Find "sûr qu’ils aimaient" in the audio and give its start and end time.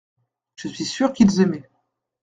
0.85-1.69